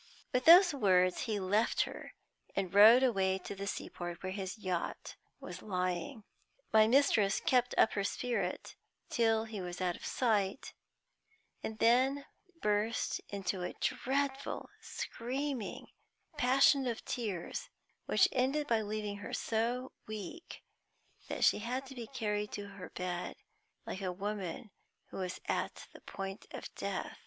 With 0.33 0.45
those 0.45 0.73
words 0.73 1.25
he 1.29 1.39
left 1.39 1.81
her, 1.81 2.15
and 2.55 2.73
rode 2.73 3.03
away 3.03 3.37
to 3.37 3.53
the 3.53 3.67
sea 3.67 3.87
port 3.87 4.23
where 4.23 4.31
his 4.31 4.57
yacht 4.57 5.15
was 5.39 5.61
lying. 5.61 6.23
My 6.73 6.87
mistress 6.87 7.39
kept 7.39 7.75
up 7.77 7.91
her 7.93 8.03
spirit 8.03 8.73
till 9.11 9.43
he 9.43 9.61
was 9.61 9.79
out 9.79 9.95
of 9.95 10.03
sight, 10.03 10.73
and 11.61 11.77
then 11.77 12.25
burst 12.63 13.21
into 13.29 13.61
a 13.61 13.73
dreadful 13.73 14.71
screaming 14.81 15.85
passion 16.35 16.87
of 16.87 17.05
tears, 17.05 17.69
which 18.07 18.27
ended 18.31 18.65
by 18.65 18.81
leaving 18.81 19.17
her 19.17 19.33
so 19.33 19.91
weak 20.07 20.63
that 21.27 21.43
she 21.43 21.59
had 21.59 21.85
to 21.85 21.93
be 21.93 22.07
carried 22.07 22.51
to 22.53 22.69
her 22.69 22.89
bed 22.89 23.35
like 23.85 24.01
a 24.01 24.11
woman 24.11 24.71
who 25.11 25.17
was 25.17 25.39
at 25.47 25.85
the 25.93 26.01
point 26.01 26.47
of 26.49 26.73
death. 26.73 27.19